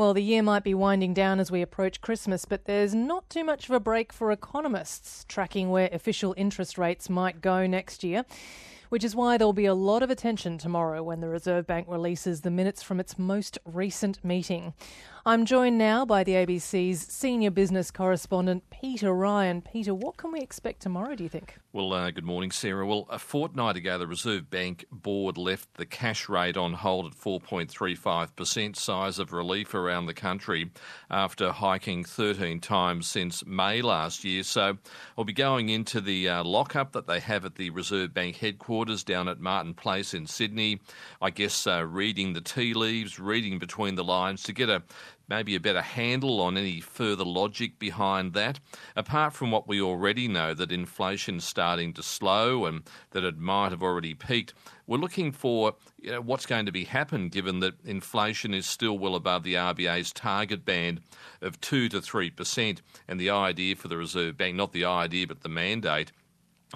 [0.00, 3.44] Well, the year might be winding down as we approach Christmas, but there's not too
[3.44, 8.24] much of a break for economists tracking where official interest rates might go next year
[8.90, 12.40] which is why there'll be a lot of attention tomorrow when the Reserve Bank releases
[12.40, 14.74] the minutes from its most recent meeting.
[15.26, 19.60] I'm joined now by the ABC's senior business correspondent, Peter Ryan.
[19.60, 21.58] Peter, what can we expect tomorrow, do you think?
[21.74, 22.86] Well, uh, good morning, Sarah.
[22.86, 27.12] Well, a fortnight ago, the Reserve Bank board left the cash rate on hold at
[27.12, 30.70] 4.35%, sighs of relief around the country
[31.10, 34.42] after hiking 13 times since May last year.
[34.42, 34.78] So
[35.16, 39.04] we'll be going into the uh, lockup that they have at the Reserve Bank headquarters
[39.04, 40.80] down at Martin Place in Sydney.
[41.20, 44.82] I guess uh, reading the tea leaves, reading between the lines to get a
[45.30, 48.58] maybe a better handle on any further logic behind that.
[48.96, 53.70] Apart from what we already know that inflation's starting to slow and that it might
[53.70, 54.52] have already peaked,
[54.88, 58.98] we're looking for you know, what's going to be happen given that inflation is still
[58.98, 61.00] well above the RBA's target band
[61.40, 62.80] of 2 to 3%.
[63.06, 66.10] And the idea for the Reserve Bank, not the idea but the mandate,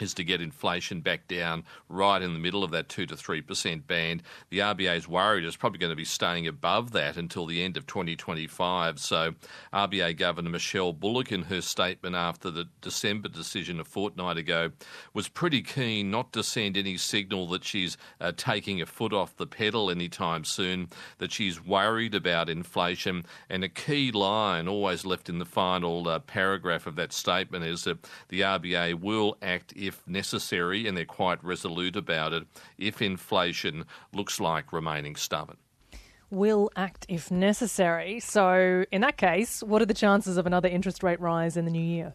[0.00, 3.86] is to get inflation back down right in the middle of that 2 to 3%
[3.86, 4.22] band.
[4.50, 7.76] The RBA is worried it's probably going to be staying above that until the end
[7.76, 8.98] of 2025.
[8.98, 9.34] So,
[9.72, 14.72] RBA Governor Michelle Bullock, in her statement after the December decision a fortnight ago,
[15.12, 19.36] was pretty keen not to send any signal that she's uh, taking a foot off
[19.36, 23.24] the pedal anytime soon, that she's worried about inflation.
[23.48, 27.84] And a key line, always left in the final uh, paragraph of that statement, is
[27.84, 27.98] that
[28.28, 32.44] the RBA will act if necessary, and they're quite resolute about it,
[32.78, 35.56] if inflation looks like remaining stubborn.
[36.30, 38.18] Will act if necessary.
[38.20, 41.70] So, in that case, what are the chances of another interest rate rise in the
[41.70, 42.14] new year?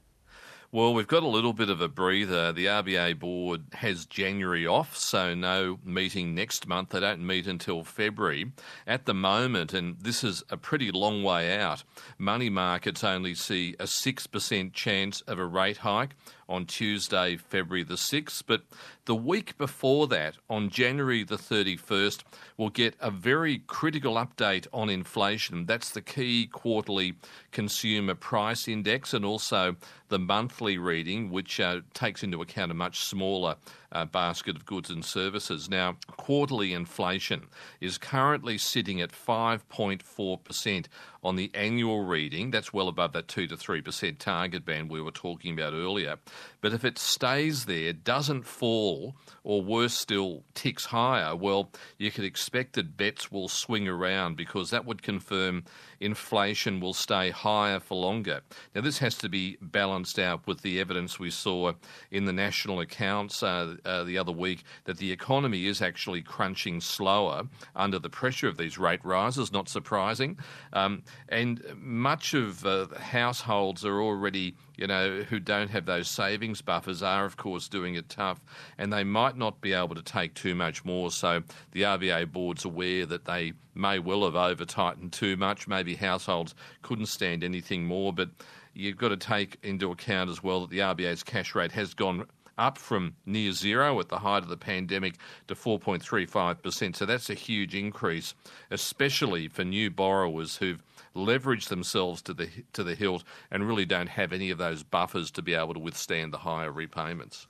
[0.72, 2.52] Well, we've got a little bit of a breather.
[2.52, 6.89] The RBA board has January off, so no meeting next month.
[6.89, 8.52] They don't meet until February.
[8.86, 11.83] At the moment, and this is a pretty long way out,
[12.20, 16.14] money markets only see a 6% chance of a rate hike
[16.50, 18.44] on Tuesday, February the 6th.
[18.45, 18.64] But
[19.05, 22.23] the week before that, on January the 31st,
[22.58, 25.65] we'll get a very critical update on inflation.
[25.65, 27.15] That's the key quarterly
[27.52, 29.76] consumer price index and also
[30.10, 33.55] the monthly reading, which uh, takes into account a much smaller
[33.92, 35.70] uh, basket of goods and services.
[35.70, 37.48] Now, quarterly inflation
[37.80, 40.86] is currently sitting at 5.4%
[41.23, 42.52] on the annual reading.
[42.52, 46.17] That's well above that 2 to 3% target band we were talking about earlier.
[46.61, 52.26] But if it stays there, doesn't fall, or worse still, ticks higher, well, you could
[52.26, 55.64] expect that bets will swing around because that would confirm
[55.99, 58.42] inflation will stay higher for longer.
[58.76, 61.73] Now, this has to be balanced out with the evidence we saw
[62.11, 66.82] in the national accounts uh, uh, the other week that the economy is actually crunching
[66.82, 67.44] slower
[67.76, 70.38] under the pressure of these rate rises, not surprising.
[70.73, 76.62] Um, and much of uh, households are already you know, who don't have those savings
[76.62, 78.40] buffers are, of course, doing it tough,
[78.78, 81.12] and they might not be able to take too much more.
[81.12, 85.67] So the RBA board's aware that they may well have over tightened too much.
[85.67, 88.30] Maybe households couldn't stand anything more, but
[88.73, 92.26] you've got to take into account as well that the RBA's cash rate has gone
[92.59, 95.15] up from near zero at the height of the pandemic
[95.47, 96.95] to 4.35%.
[96.95, 98.33] So that's a huge increase,
[98.70, 100.83] especially for new borrowers who've
[101.15, 105.31] leveraged themselves to the to the hilt and really don't have any of those buffers
[105.31, 107.48] to be able to withstand the higher repayments.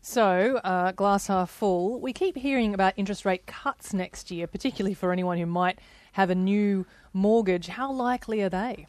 [0.00, 2.00] So, uh, glass half full.
[2.00, 5.80] We keep hearing about interest rate cuts next year, particularly for anyone who might
[6.12, 7.66] have a new mortgage.
[7.66, 8.86] How likely are they?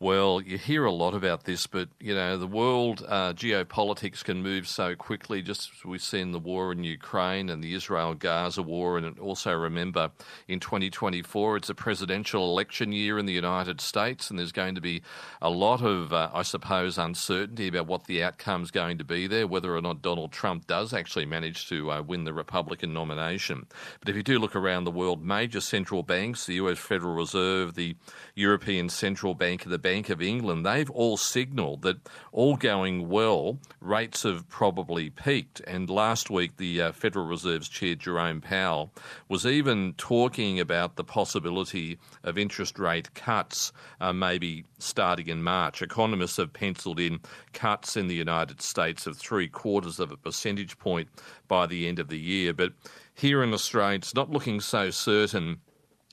[0.00, 4.44] Well, you hear a lot about this, but you know the world uh, geopolitics can
[4.44, 5.42] move so quickly.
[5.42, 10.12] Just as we've seen the war in Ukraine and the Israel-Gaza war, and also remember
[10.46, 14.80] in 2024 it's a presidential election year in the United States, and there's going to
[14.80, 15.02] be
[15.42, 19.48] a lot of, uh, I suppose, uncertainty about what the outcome's going to be there,
[19.48, 23.66] whether or not Donald Trump does actually manage to uh, win the Republican nomination.
[23.98, 26.78] But if you do look around the world, major central banks, the U.S.
[26.78, 27.96] Federal Reserve, the
[28.36, 31.96] European Central Bank, the Bank of England, they've all signalled that
[32.30, 35.60] all going well, rates have probably peaked.
[35.60, 38.92] And last week, the uh, Federal Reserve's chair, Jerome Powell,
[39.30, 45.80] was even talking about the possibility of interest rate cuts uh, maybe starting in March.
[45.80, 47.20] Economists have penciled in
[47.54, 51.08] cuts in the United States of three quarters of a percentage point
[51.48, 52.52] by the end of the year.
[52.52, 52.74] But
[53.14, 55.60] here in Australia, it's not looking so certain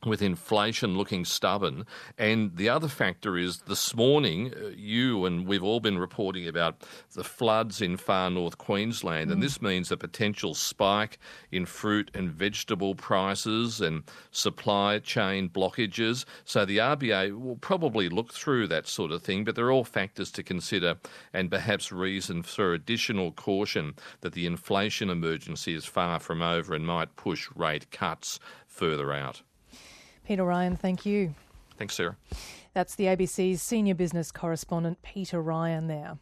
[0.06, 1.86] with inflation looking stubborn.
[2.18, 6.84] And the other factor is this morning, uh, you and we've all been reporting about
[7.14, 9.30] the floods in far north Queensland.
[9.30, 9.34] Mm.
[9.34, 11.18] And this means a potential spike
[11.52, 16.26] in fruit and vegetable prices and supply chain blockages.
[16.44, 20.32] So the RBA will probably look through that sort of thing, but they're all factors
[20.32, 20.98] to consider
[21.34, 26.86] and perhaps reason for additional caution that the inflation emergency is far from over and
[26.86, 29.42] might push rate cuts further out.
[30.26, 31.34] Peter Ryan, thank you.
[31.78, 32.16] Thanks, Sarah.
[32.74, 36.14] That's the ABC's senior business correspondent, Peter Ryan, there.